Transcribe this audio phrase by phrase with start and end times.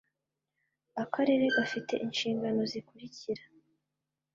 [1.03, 3.43] akarere gafite inshingano zikurikira